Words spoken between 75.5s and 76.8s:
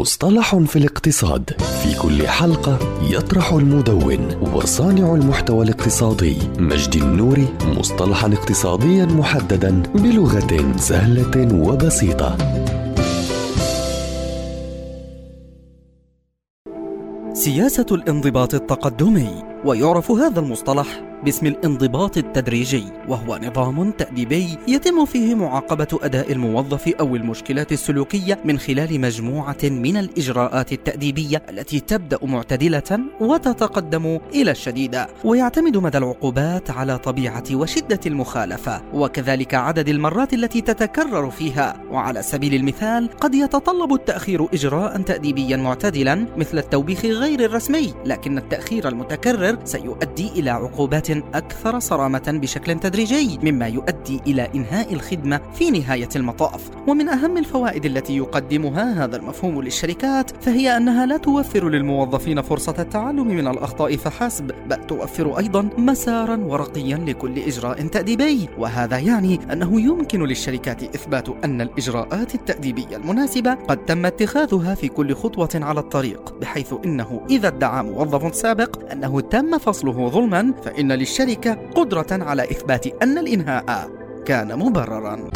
على الطريق بحيث